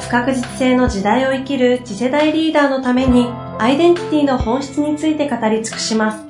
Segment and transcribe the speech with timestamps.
[0.00, 6.28] 不確実性の時代を生きる次世代リーダーのためにアイデンティティの本質について語り尽くします。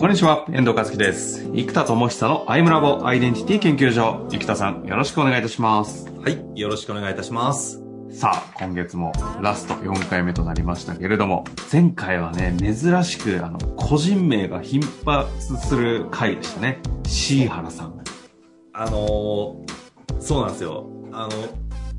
[0.00, 1.44] こんにちは、遠藤和樹です。
[1.52, 4.26] 生田智久のアイムラボアイデンティティ研究所。
[4.30, 6.10] 生田さん、よろしくお願いいたします。
[6.22, 7.79] はい、よろしくお願いいたします。
[8.12, 16.80] さあ、今月もラスト4回目となりましたけれども、前回はね、珍しく、あの、個人名が頻発する回でしたね。
[17.06, 18.02] シーハラさん。
[18.72, 20.86] あのー、そうなんですよ。
[21.12, 21.30] あの、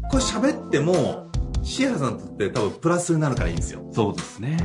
[0.09, 1.29] これ喋っても、
[1.63, 3.81] シーハラさんって多分プラスになるからいいんですよ。
[3.93, 4.57] そうですね。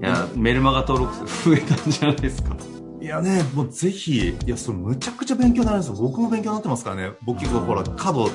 [0.00, 2.56] いや、メルマガ登録数増えたんじゃないですか。
[3.00, 5.96] いやね、もうぜひ、いや、それむちゃくちゃ勉強になるんですよ。
[5.96, 7.12] 僕も勉強になってますからね。
[7.24, 8.30] 僕ほら、角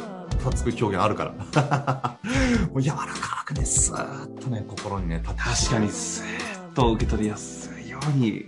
[0.49, 2.17] 立つ表現あるから。
[2.71, 5.37] もう柔らかくね、スーッとね、心にね、確
[5.69, 8.45] かにスーッと受け取りやすいように、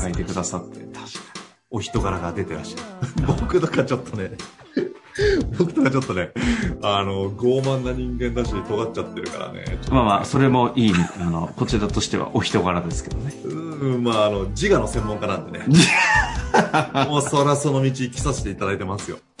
[0.00, 1.10] 書いてくださって、確かに。
[1.72, 3.26] お人柄が出てらっしゃる。
[3.40, 4.32] 僕とかちょっとね、
[5.58, 6.30] 僕とかちょっとね、
[6.82, 9.78] あの、傲慢な人間だし、尖っちゃってるからね。
[9.90, 13.34] まあまあ、それもいい、あの、こちらとしてはお人柄ですけどね。
[13.44, 15.64] うん、まあ、あの、自我の専門家なんでね。
[17.08, 19.18] もうそらその道生きさせていただいてますよ。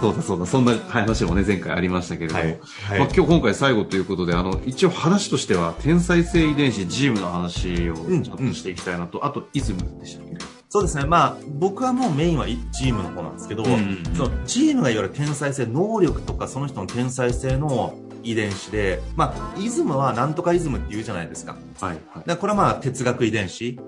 [0.00, 10.36] そうだそうだ、そんな話もね、前回ありましたけれども、はいはい、まあ、今日今回最後ということで、あの、一応話としては、天才性遺伝子ジームの話をちょっとしていきたいなと、うんうん、あと、イズムでしたっけ？
[10.68, 11.04] そうですね。
[11.06, 17.94] まあ、僕はもうメインはチームの方なんですけど、うんうん、そのチームがいわゆる天才性、能力とかその人の天才性の
[18.24, 21.56] 遺伝子で、まあ、イズムはなんとかイズムって言うじゃないですか。
[21.80, 22.36] はい、はい。
[22.36, 23.78] これはまあ、哲学遺伝子。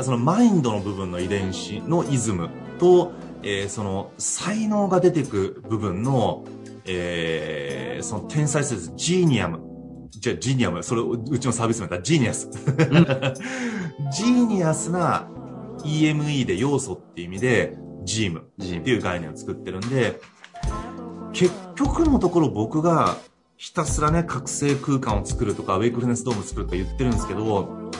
[0.00, 6.44] そのマインドの部分の遺伝子のイズムと、えー、その才能が出てく部分の、
[6.86, 9.60] えー、その天才性ジーニアム。
[10.10, 12.48] じゃジーニアム、それうちのサービス名だジーニアス。
[14.12, 15.28] ジーニアスな
[15.84, 18.42] EME で要素っていう意味で、ジームっ
[18.82, 20.20] ていう概念を作ってるんで、
[21.32, 23.16] 結局のところ僕が
[23.56, 27.90] ひたすらね、覚醒空間を作るとか、ウェイクフルネスドーム作るとか言ってるんですけど、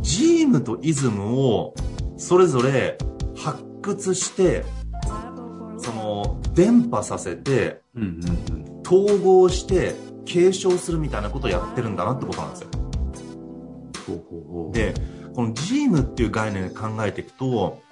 [0.00, 1.74] ジームとイズムを
[2.16, 2.98] それぞれ
[3.36, 4.64] 発掘して、
[5.78, 7.80] その、伝播させて、
[8.86, 9.94] 統合して、
[10.24, 12.68] 継承するみたいなことをやってるんだなってことなんですよ。
[14.72, 14.94] で、
[15.34, 17.82] このジームっていう概念で考えていくと、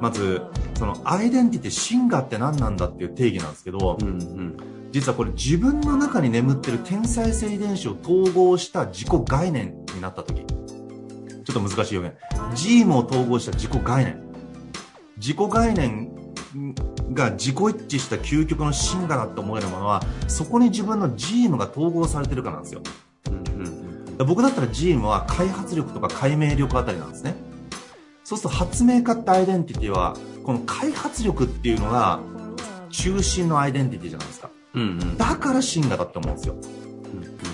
[0.00, 0.42] まず、
[0.74, 4.56] そのアイデンティティ、シンガーって何なんだっていう定義なんですけど、うんうん、
[4.92, 10.44] 実はこれ自分の中に眠ってる天才性遺伝子を統合した自己概念になった時、
[11.48, 12.18] ちょっと難しい表現。
[12.54, 14.22] ジームを統合した自己概念。
[15.16, 16.12] 自己概念
[17.14, 22.82] が自己一致した究極のシンガーだって思えるものは、そこに自分のジームが統合されてるからなんですよ。
[24.26, 27.34] 僕だったら G ムは開発力とか解明力あたりなんですね。
[28.24, 32.20] そうすると発明家ってアイデンティティは、この開発力っていうのが
[32.90, 34.50] 中心のアイデンティティじゃないですか。
[34.74, 36.56] うんうん、だから進化だって思うんですよ。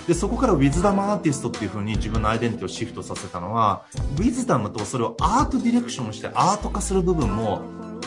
[0.07, 3.85] で、そこからウィズダムアーティストっていう風に自分のアイデンティティをシフトさせたのは、
[4.17, 7.61] ウィズダムとそれをアートディレクションしてアート化する部分も、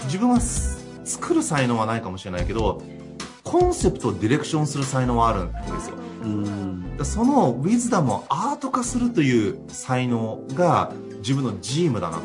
[0.04, 2.82] 自分は作る才能はないかもしれないけど、
[3.42, 5.96] コンセプトをディレクションする才能はあるんですよ。
[7.04, 12.22] そのウィズダムをアート化するという才能が自分のジームだなと。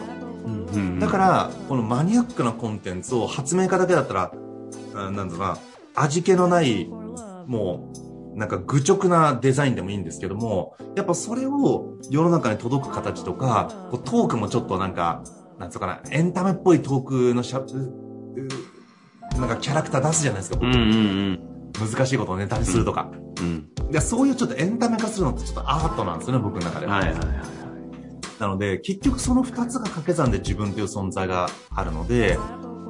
[0.99, 4.31] だから、このマニアックなコンテンツを発明家だけだったら、
[4.93, 5.57] なんだろうな、
[5.95, 6.89] 味気のない、
[7.47, 15.23] もう、なんか愚直なデザインでもいいんですけども、やっぱそれを世の中に届く形とか、トークもちょっとなんか、
[15.59, 17.63] なんつうかな、エンタメっぽいトークのしゃ、
[19.37, 20.65] なんかキャラクター出すじゃないですか、僕。
[20.65, 20.85] うんうんう
[21.31, 23.09] ん難しいことをネタにするとか。
[23.39, 23.67] うん。
[23.91, 26.97] でそういうちょっとエンタメ化するのってちょっとアートなんですよね、僕の中では。
[26.97, 27.25] はいはいはい。
[28.39, 32.37] なので、結局その二つが掛け算で自分という存在があるので、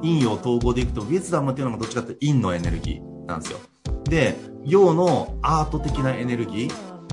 [0.02, 3.58] 陰陽統合でいくと、ウィズダムっていうのがどっちかって陰のエネルギーなんですよ。
[4.04, 6.68] で、陽のアート的なエネルギ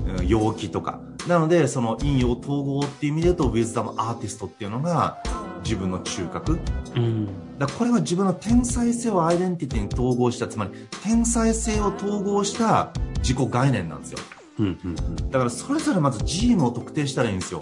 [0.06, 1.00] ー、陽気とか。
[1.28, 5.22] なので、その陰陽統合っていう意味で言うと、ウィズダムアーティストっていうのが、
[5.62, 6.58] 自分の中核、
[6.96, 7.28] うん、
[7.58, 10.72] だこれは自分の天才性をアイデンティティに統合したつまり
[11.02, 14.18] 天才性を統合した自己概念なんですよ、
[14.58, 17.60] うんうんうん、だからそれぞれまずジームを特定したらいいんですよ。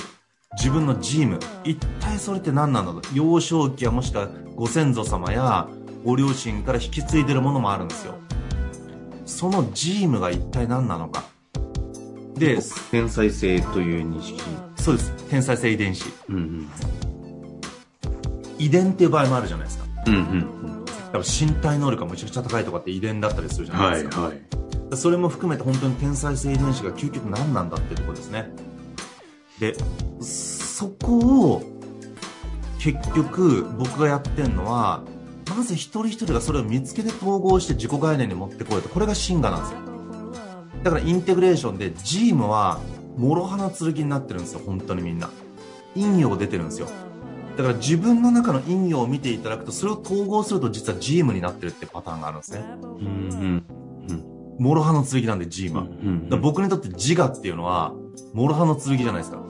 [0.57, 1.39] 自分のジーム。
[1.63, 5.69] 一体それって何なんだと幼少期やもしくはご先祖様や
[6.05, 8.15] ご両親から引き継いでるものもあるんですよ
[9.31, 11.25] そのジームが一体何なのか。
[12.35, 12.59] で
[12.91, 14.41] 天才性という認識。
[14.77, 15.12] そうです。
[15.29, 16.71] 天才性遺伝子、うんうん、
[18.59, 20.21] 遺伝っていう場合もあるじゃないですか、うんうん。
[21.15, 28.50] うん、身体能力がむちゃくちゃ高いとかって遺伝だったりするじゃないですか、はいはい、それも含めて本当に天才性遺伝子が究極何なんだっていうところですね。
[29.61, 29.77] で
[30.23, 31.19] そこ
[31.53, 31.62] を
[32.79, 35.05] 結局僕がやってるのは
[35.56, 38.88] まず一人一人がそれを見つけて統合して自己概念に持ってこいと。
[38.88, 39.79] これが進化なんですよ。
[40.85, 42.81] だからインテグレーションでジームは
[43.19, 45.29] 諸刃の剣になってるんですよ本当にみんな。
[45.94, 46.87] 陰陽出てるんですよ。
[47.56, 52.64] だから自分の中の陰陽を見ていただくとそれを統合すると実はジームになってるってパターンがあるんですね。
[52.81, 53.64] うん
[54.61, 57.94] 諸刃の剣なんでジームは、うんうん、僕にとって自我っていうのは
[58.35, 59.43] 諸刃の剣じゃないですか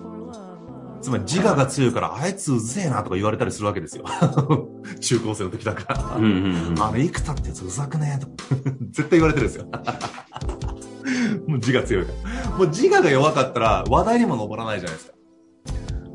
[1.01, 4.05] つまり自我が強いから、あいつうぜえなとか言われたりするわけですよ。
[5.01, 6.17] 中高生の時だから。
[6.17, 8.29] うんうんうん、あの、生田ってやつうざくねえと
[8.91, 9.67] 絶対言われてるんですよ。
[11.47, 12.13] もう自我強いか
[12.45, 12.51] ら。
[12.57, 15.15] もう自我が弱かったら話題にも上らないじゃないですか。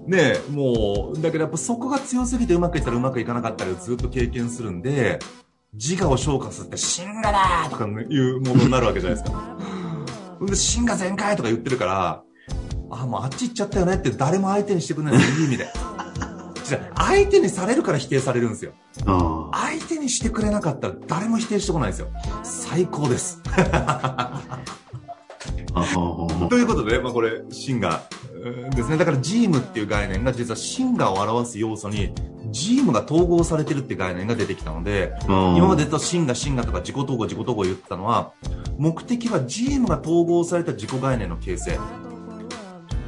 [0.08, 5.20] ねえ、もう、だけどやっぱそこが強すぎてうまくいったらうまくいかなかったりずっと経験するんで、
[5.74, 9.58] 自我を消化させて、シンガだとかいうものになるわけじゃないですか。
[10.42, 12.24] で、シンガ全開とか言ってるから、
[12.90, 15.68] あ、もうあっち行っちゃったよねって誰も相手にしてくれないいい意味で。
[16.96, 18.72] 相手にされるから否定されるんですよ。
[19.06, 22.08] 相手にしてくれなかったら誰も否定してこないですよ。
[22.44, 23.42] 最高です。
[26.50, 28.98] ということで、まあ、これ、シンガーですね。
[28.98, 32.14] だから、ジームっていう概念が実はシンガーを表す要素に、
[32.52, 38.32] ジームが統合されてるって概念が出てきたので、今までとシンガ、シンガとか自己統合、自己統合言ってたのは、
[38.78, 41.80] 目的はジームが統合された自己概念の形成。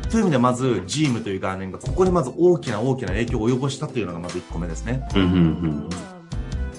[0.10, 5.08] という意味でまず、ジームという概念がここにまず大きな大きな影響を及ぼしたというのがまず1個目ですね。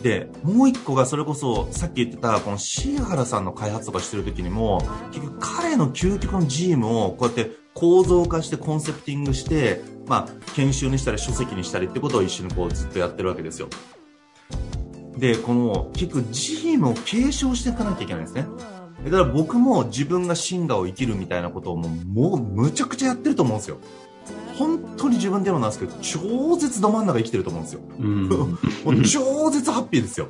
[0.03, 4.81] で、もう1個がそれこそさっき言ってたこのシーハラさんの開発とかしてる時にも
[5.13, 13.69] 結局彼の究極のジームをこうやって構造化してコンセプティングして、まあ、研修にしたり書籍にしたりってことを一緒にこうずっとやってるわけですよ。
[15.17, 18.47] で、この結局ジームを継承していかなきゃいけないんですね。
[19.05, 21.91] だから僕も自分がシンガーを生きるみたいなことをもう
[22.31, 23.79] もうむちゃくちゃやってると思うんですよ。
[24.59, 27.81] 本当に自分でもなんですけど、超絶ど真ん中生きてると思うんですよ。
[27.99, 28.47] うん、 も
[28.87, 30.29] う超絶ハッピーですよ。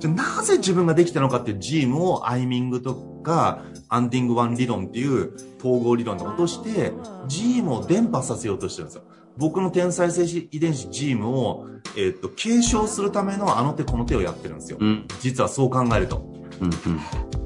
[0.00, 6.92] じゃなぜ自分ができたのかっていうジームをアイミングとか、アンディングワン理論っていう統合理論で落として、
[7.28, 9.02] ジームを伝播させようとしてるんですよ。
[9.38, 11.66] 僕の天才性遺伝子ジームを、
[11.96, 14.78] えー、っと、継承するためのあの手この手をやってるんですよ。
[14.80, 16.28] うん、実はそう考えると。
[16.60, 17.43] うんうん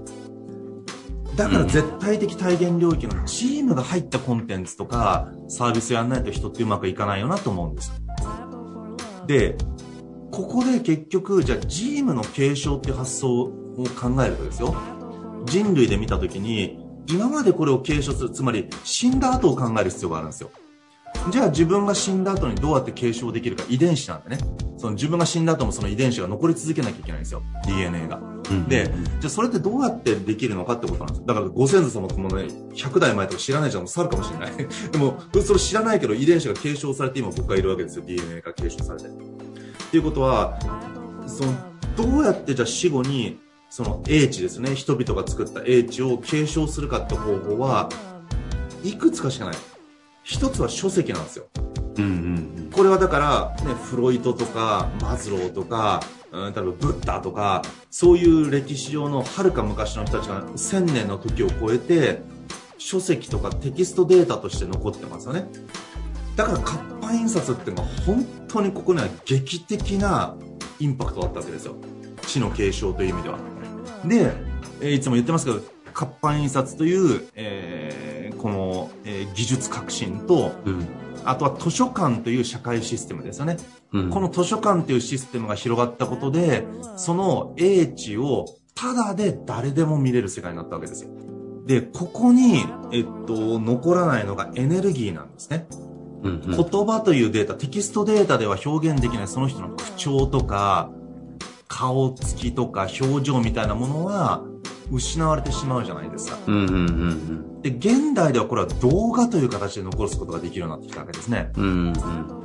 [1.39, 7.93] だから絶対的体現領域のチームが入ったコンテンツとかサービスやんないと人ってうまくいかないよなと思うんです。
[9.29, 9.57] で、
[10.33, 13.47] ここで結局、じゃあジームの継承っていう発想を
[14.01, 14.75] 考えるとですよ。
[15.45, 20.51] 人類で見たときに、今までこれを継承する、つまり死んだ後を考える必要があるんですよ。
[21.31, 24.39] じゃあ自分が死んだ後にどうやって継承できるか遺伝子なんでね。
[24.79, 27.43] その自分が死んだ後もその遺伝子が残り続けなきゃいけないんですよ。
[27.67, 28.21] DNA が。
[28.51, 28.85] うん、で、
[29.21, 32.45] じゃあそれってどうやってできるのかってことなんですだからご先祖様ともね、
[32.75, 34.53] 100代前とか知らないじゃん、もう去るかもしれない。
[34.93, 38.05] でも、それ知らないけど遺伝子が継承されて今僕がいるわけですよ。
[38.07, 39.09] DNA が継承されて。
[39.09, 39.11] っ
[39.91, 40.59] ていうことは、
[41.27, 41.55] その、
[41.97, 47.89] どうやってじゃあ死後に、その英知ですね、人々が作った英知を継承するかって方法は、
[48.85, 49.55] いくつかしかない。
[50.23, 51.47] 一つは書籍なんですよ。
[51.99, 56.01] うんうん、これはだから、ね、フロイトとかマズローとか、
[56.33, 62.23] うん、例えばブッダとかそういう歴史上のはるか昔の人たちが1000年の時を超えて
[62.79, 65.49] 書籍とかテキストデータとして残ってますよね。
[66.37, 70.37] だから活版印刷っていうのは本当にここには劇的な
[70.79, 71.75] インパクトだったわけですよ。
[72.23, 73.39] 知の継承という意味では。
[74.05, 74.33] で、
[74.81, 75.61] えいつも言ってますけど
[75.93, 80.87] 活版印刷という、えー、この、えー、技術革新と、うん、
[81.29, 83.59] あとは図書館という社会システムですよね、
[83.93, 86.67] うん、この図書館というシステムが広がったことで
[86.97, 91.11] その英知をただで誰でも見れる世界になったわけですよ。
[91.67, 95.67] でここに、えっと、残らないのがエネルギーなんですね。
[96.23, 100.91] うんうん、言葉というデータ、テキストデータでは表現できないその人の口調とか、
[101.69, 104.43] 顔つきとか表情みたいなものは
[104.91, 106.39] 失われてしまうじゃないですか。
[106.47, 111.53] うんうんうんうん、で、現代ではこれは動画という形で残すことができるようになってきたわけですね。
[111.57, 111.93] うん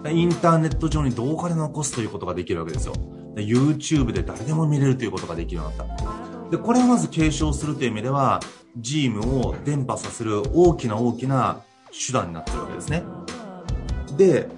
[0.03, 2.93] うん、インターネット上に動画で残すということができるわけですよ。
[3.35, 6.49] で YouTube で誰でも見れるということができるようになった。
[6.51, 8.39] で、これをまず継承するという意味では、
[8.77, 13.03] ジームを伝播させる大きな大きな手段になってるわけですね。
[14.17, 14.49] で、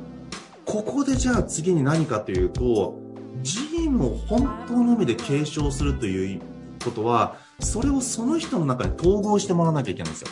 [0.66, 3.00] ここでじゃあ次に何かというと、
[3.42, 6.42] ジームを本当の意味で継承するという
[6.84, 10.28] ことは、それをその人の中に統合してもらわなきゃいけないんですよ。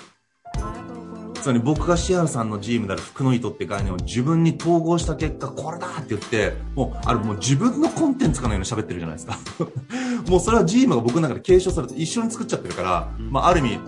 [1.43, 9.37] つまり僕がシアルさんのジームである服の糸って概念を自分に統合した結果、これだって言って、もう、あれもう自分のコンテンツかのように喋ってるじゃないですか。
[10.29, 13.79] もうそれはジームが僕の中で継承されて一緒に作っちゃってるから、まあある意味、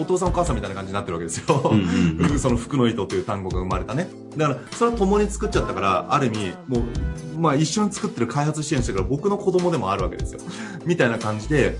[0.00, 1.70] お父さんお母さんみたいな感じになってるわけですよ。
[2.40, 4.08] その服の糸という単語が生まれたね。
[4.34, 10.40] だから、それは共に作っちゃったから、ある意味、もう、まあ一緒に作ってる開発支援してるから僕の子供でもあるわけですよ。
[10.86, 11.78] みたいな感じで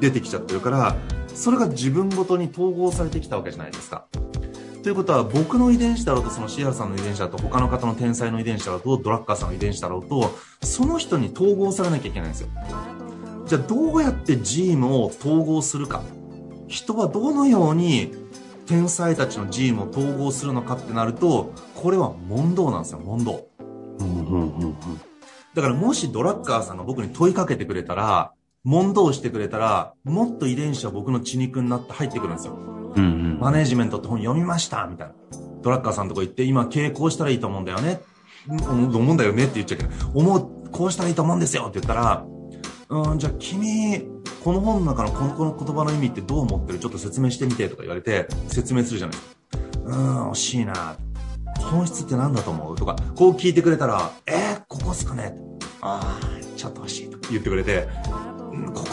[0.00, 0.96] 出てきちゃってるから、
[1.34, 4.06] それが自分ごとに統合されてきたわけじゃないですか。
[4.82, 12.48] ということは僕の遺伝子だろうとそのシアラさんの遺伝子だと他の方の天才の遺伝子だろうとドラッカーさんの遺伝子だろうとその人に統合されなきゃいけないんですよ。
[13.46, 16.02] じゃあどうやってジームを統合するか。
[16.66, 18.12] 人はどのように
[18.66, 23.48] 天才たちのジームを統合するのかってなるとこれは問答なんですよ問答。
[25.54, 28.32] だからもしドラッカーさんが僕に問いかけてくれたら
[28.64, 32.54] 問答してくれたらもっと遺伝子は僕の血肉になって入ってくるんですよ
[32.94, 35.14] うんうん、マネージメントって本読みましたみたいな。
[35.62, 38.00] ドラッカーさんとこ行って、今経営こうしたらいいと思うんだよね。
[38.46, 42.26] 思うんだよねって言っちゃうけど、思う、こうしたらいいと思うんですよって言ったら、
[42.90, 44.06] うん、じゃあ君、
[44.44, 46.80] この本の中のこのこの言葉の意味ってどう思ってる？
[46.80, 49.36] ちょっと説明してみてとか言われて、説明するじゃないですか。
[49.84, 50.96] うん、惜しいな。
[51.70, 52.76] 本質って何だと思う？
[52.76, 55.34] とか、こう聞いてくれたら、えー、ここっすかね
[55.80, 57.88] ああ、ちょっと欲しいと言ってくれて、
[58.74, 58.84] こ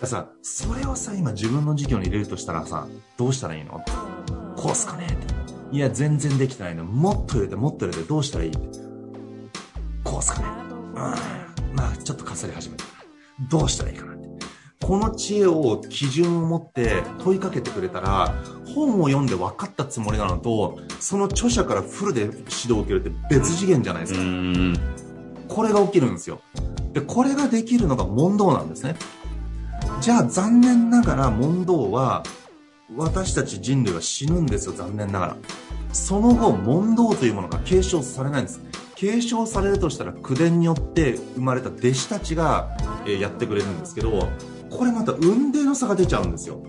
[0.00, 3.80] こさ、それをさ、今自分の授業に入れるとしたらさ、どうしたらいいの？
[4.56, 5.34] こうすかねって。
[5.72, 6.84] いや、全然できてないの。
[6.84, 8.50] もっと入れて、もっと入れて、どうしたらいい？
[8.50, 8.78] って。
[10.04, 10.46] こうすかね。
[10.48, 11.74] うん。
[11.74, 12.84] まあ、ちょっとかすり始めた。
[13.48, 14.26] どうしたらいいかなって。
[14.84, 18.34] この知恵を、基準を持って問いかけてくれたら、
[18.74, 24.20] 本を読んで分かったつもりなのと、その著者からフルで指導を受けるって別次元じゃないですか。
[25.48, 26.40] これが起きるんですよ。
[26.96, 28.96] で、これができるのが問答なんですね。
[30.00, 32.22] じゃあ残念ながら問答は
[32.96, 35.36] 私たち人類は死ぬんですよ残念ながら。
[35.92, 38.60] その後問答というものが継承されないんです
[38.94, 42.74] 継承されるとしたら口伝によって生まれた弟子たちが、
[43.06, 44.30] えやってくれるんですけど
[44.70, 46.62] これまた運命の差が出ちゃうんですよ。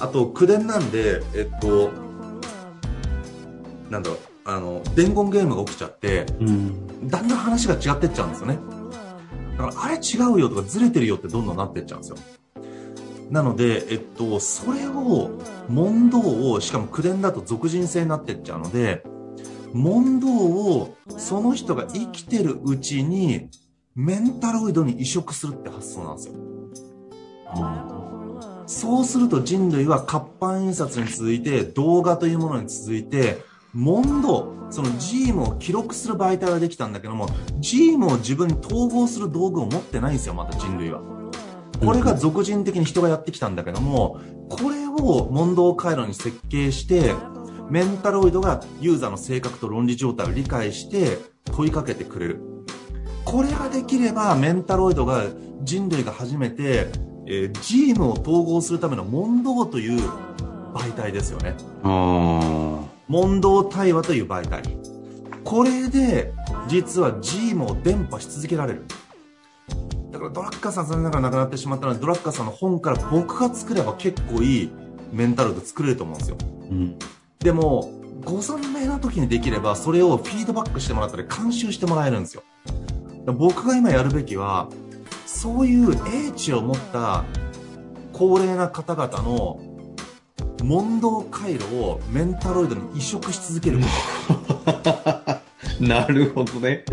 [0.00, 1.92] あと口伝なんでえっと
[3.90, 8.58] なんだろうあの伝言ゲームが起きちゃって、うん、だんだん話が違ってっちゃうんですよね
[9.60, 12.16] だからあれ違うよとかずれてるよってどんどんなってっちゃうんですよ。
[13.30, 15.30] なので、えっと、それを、
[15.68, 19.04] 問答を、しかも口伝だと俗人性になってっちゃうので、
[19.72, 23.48] 問答をその人が生きてるうちに
[23.94, 26.34] メンタロイドに移植するって発想なんですよ。
[28.66, 33.38] そうすると人類は活版印刷に続いて動画というものに続いて
[33.74, 41.00] 問答、そのジームを記録する媒体はできたんだけども、ジームを自分に統合する道具を持ってないんですよ、また人類は。
[41.84, 47.14] これが俗人的に人がやってきたんだけども、これを問答回路に設計して、
[47.70, 51.18] メンタロイドがユーザーの性格と論理状態を理解して
[51.52, 52.40] 問いかけてくれる。
[53.24, 55.24] これができれば、メンタロイドが
[55.62, 56.88] 人類が初めて、
[57.26, 60.00] えー、ジームを統合するための問答という
[60.74, 61.54] 媒体ですよね。
[63.10, 64.62] 問答対話という媒体。
[65.42, 66.32] これで、
[66.68, 68.84] 実は G も伝播し続けられる。
[70.12, 74.70] だからドラッカーさん残念ながら亡くなってしまったので、ドラッカーさんの本から僕が作れば結構いい
[75.12, 76.36] メンタルで作れると思うんですよ。
[76.70, 76.98] うん、
[77.40, 77.90] でも、
[78.24, 82.44] ご存命な時にできれば、それをフィードバックしてもらったり、監修してもらえるんですよ。
[83.26, 84.68] 僕が今やるべきは、
[85.26, 85.96] そういう
[86.28, 87.24] 英知を持った
[88.12, 89.58] 高齢な方々の
[90.62, 93.80] 問答回路をメンタロイドに移植し続ける。
[95.80, 96.84] なるほどね。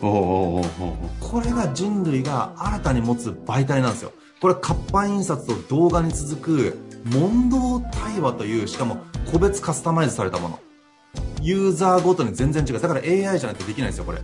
[0.00, 0.62] こ
[1.44, 4.12] れが人類が新たに持つ媒体なんですよ。
[4.40, 8.98] これ活版印刷と動画に続く問答対話というしかも
[9.30, 10.58] 個別カスタマイズされたもの。
[11.40, 12.80] ユーザーごとに全然違う。
[12.80, 14.18] だから AI じゃないとできないんですよこれ。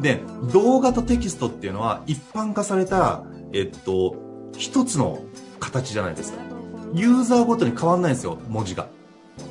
[0.00, 4.16] で動画とテキストっていうのは一般化されたえっと
[4.56, 5.22] 一つの
[5.58, 6.49] 形じゃないですか
[6.94, 8.88] ユーザーごとに変わんないんですよ、文字が。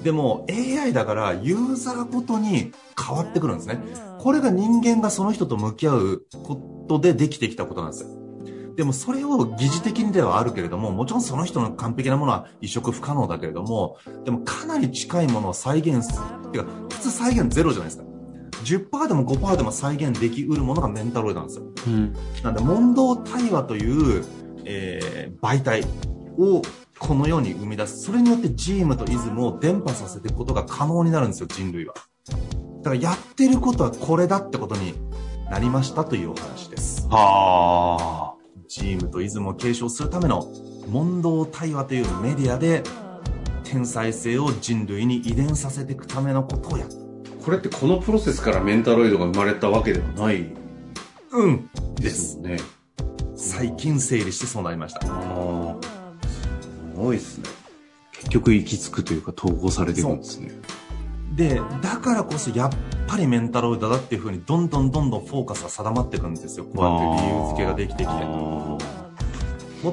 [0.04, 3.80] でも AI だからユーザーごとに変わってくるんですね。
[4.20, 8.10] これが人間がその人と向き合うことでできてきたことなんですよ。
[8.76, 16.52] でもそれを疑似的にではあるけれども、もちろんその人の完璧なものは移植不可能だけれども、でもかなり近いものを再現する。
[16.52, 18.10] てか、普通再現ゼロじゃないですか。
[18.64, 21.66] 10%でも5%でも再現できうるものがメンタロイドなんですよ。
[21.88, 24.24] うん、なんで、問答対話という、
[24.64, 25.84] えー、媒体
[26.38, 26.62] を
[27.00, 28.04] この世に生み出す。
[28.04, 31.94] それによってジームとイズムを伝播させていくことが可能になるんですよ、人類は。
[32.84, 34.94] だからやってることはこれだってことに
[35.50, 37.08] なりましたというお話です。
[37.10, 38.34] はあ。
[38.68, 40.48] チームとイズムを継承するための
[40.88, 42.84] 問答対話というメディアで
[43.64, 46.92] 天才性を人類に遺伝させていくためのことをやる。
[47.44, 50.54] これってこのプロセスからメンタロイドが生まれたわけではない
[51.32, 52.58] うんですね。
[53.36, 55.00] 最近整理してそうなりました。
[55.08, 55.99] ああ。
[57.00, 57.46] すごいですね。
[58.12, 60.52] 結局行き着くというか統合されていくんですね。
[61.34, 62.72] で、だからこそやっ
[63.08, 66.66] ぱりメンタロイドだっていうふうにどんどんどんどんフォーカスが定まっていくんですよ。
[66.66, 68.26] こうやって理由付けができてきて。
[68.26, 68.78] も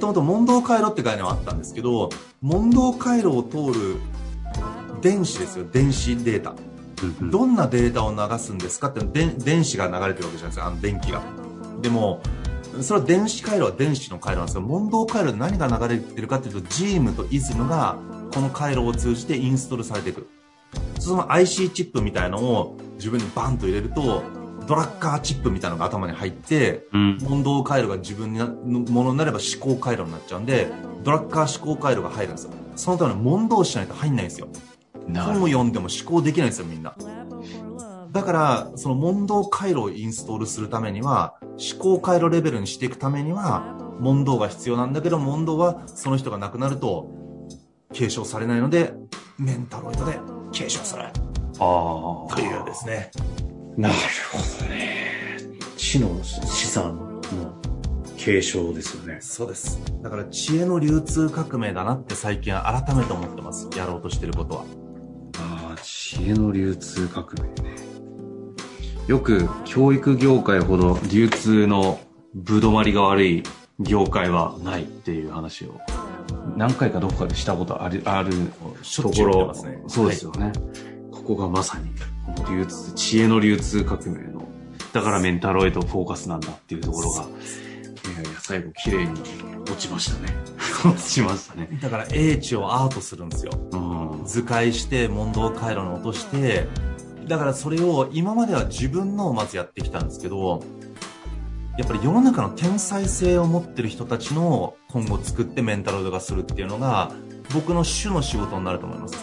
[0.00, 2.10] ともと問答回路って概念はあったんですけど、
[2.42, 3.98] 問答回路を通る
[5.00, 6.54] 電子ですよ、電子データ。
[7.22, 9.00] どんなデータを流すんですかって
[9.38, 11.22] 電子が流れてるわけじゃないですか、あの電気が。
[11.80, 12.20] でも、
[12.82, 17.96] それは電子回路は電子の回路なんですけど、問答回路で何が流れてるかっていうと、ジームとイズムが
[18.32, 20.28] この回路を通じてインストールされていく。
[20.98, 24.22] その IC チップみたいのを自分にバンと入れると、
[24.66, 28.48] ドラッカーチップみたいなのが頭に入って、うん、問答回路が自分の
[28.80, 30.68] ものになれば思考回路になっちゃうんで、
[31.04, 32.50] ドラッカー思考回路が入るんですよ。
[32.74, 34.48] そのために問答しないと入んないんですよ。
[35.14, 36.94] 本を読んでも思考できないんですよ、みんな。
[38.12, 47.10] だから、その問答回路をインストールするためには、思考回路レベルにしていくためには、問答が必要なんだけど、問答はその人が亡くなると、
[47.92, 48.94] 継承されないので、
[49.38, 50.18] メンタロイドで
[50.52, 51.02] 継承する。
[51.02, 52.34] ああ。
[52.34, 53.10] というですね。
[53.76, 53.94] なる
[54.32, 55.06] ほどね。
[55.76, 57.54] 知の資産の
[58.16, 59.18] 継承ですよね。
[59.20, 59.80] そうです。
[60.02, 63.68] だから知恵の流通革命だなって最近改めて思ってます。
[63.76, 64.64] やろうとしてることは。
[65.38, 67.85] ああ、知恵の流通革命ね。
[69.06, 72.00] よく教育業界ほど流通の
[72.34, 73.42] ぶどまりが悪い
[73.78, 75.80] 業界はないっていう話を
[76.56, 78.32] 何回かどこかでしたことある、ある
[78.96, 80.52] ところ、ね、そうですよね、はい、
[81.12, 81.90] ここがまさに、
[82.50, 84.48] 流通、知恵の流通革命の、
[84.92, 89.12] だからメンタロイドフォーカスなんだっていうところが、いやいや、最後綺麗に
[89.62, 90.34] 落ちましたね。
[90.84, 91.78] 落ちましたね。
[91.82, 93.52] だから英知をアートするんですよ。
[93.72, 96.66] うん、図解して、問答回路に落として、
[97.26, 100.62] だからそれを今までは自分のをまずやってきたんですけど、
[101.76, 107.12] やっぱり世の中の天才性を持ってる人たちの今後作ってメンタロイド化するっていうのが
[107.52, 109.16] 僕の主の仕事になると思います。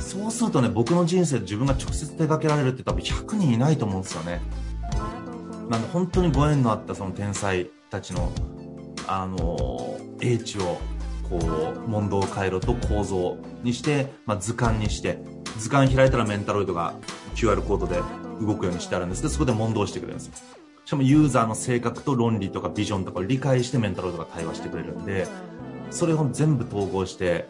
[0.00, 4.40] そうするとね、僕の人生で自分が直接手掛けられるって多分100人いないと思うんですよね。
[5.68, 8.32] なんで本当にご縁のあったその天才たちの、
[9.06, 10.78] あの英知を
[11.28, 15.18] こう、問答回路と構造にして、まあ、図鑑にして、
[15.58, 16.94] 図鑑開いたらメンタロイドが
[17.38, 18.00] QR コードで
[18.40, 20.32] 動くようにしてあるんですけど、そこで問答してくれるんですよ。
[20.84, 25.28] しかもユーザーの性格と論理とかビジョンとかを理解してメンタロイドが対話してくれるんで、
[25.90, 27.48] それを全部統合して、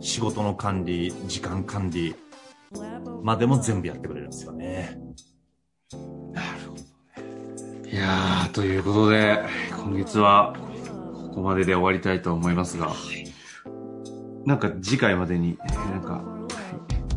[0.00, 2.14] 仕事の管理、時間管理
[3.22, 4.98] までも全部やってくれるんですよね。
[6.32, 6.82] なるほど
[7.84, 7.90] ね。
[7.90, 10.54] いやー、ということで、今月は
[11.30, 12.92] ここまでで終わりたいと思いますが、
[14.44, 15.56] なんか次回までに、
[15.92, 16.22] なんか、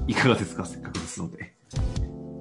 [0.07, 0.63] いかがですか？
[0.63, 1.53] せっかくですので。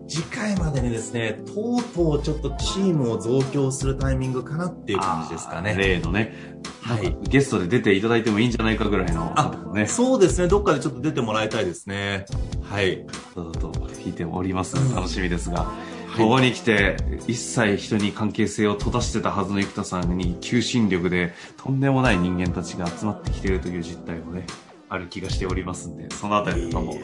[0.09, 5.75] 次回までにですね、とうとうちょっとチームを増強するタイミングかなっていう感じですかね。
[5.77, 6.35] 例のね。
[6.81, 7.16] はい。
[7.29, 9.35] ゲストで出ていただいてもいいんじゃないかぐらいの、
[9.75, 9.87] ね。
[9.87, 10.49] そうですね。
[10.49, 12.27] どっかでちょっと出てもらいたいですね。
[12.62, 13.05] はい。
[13.35, 14.77] どうぞと聞いております。
[14.95, 15.71] 楽しみですが。
[16.16, 24.47] ここに来て、一切人に関係性を閉ざしてたはずの生田さんに、求心力で、とんでもない人間たちが集まってきているという実態もね、
[24.88, 26.95] ある気がしておりますんで、そのあたりとかも、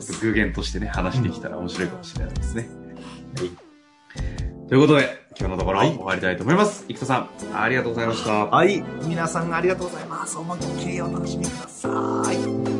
[0.00, 2.68] ちょっと偶言としてね、話してきたら面白いかもしれないですね。
[3.38, 3.50] はい。
[4.68, 6.84] ということで、今日のところ終わりたいと思います。
[6.88, 8.46] 生田さん、ありがとうございました。
[8.46, 8.82] はい。
[9.04, 10.38] 皆さんありがとうございます。
[10.38, 11.88] 思いっきりお楽しみくださ
[12.32, 12.75] い。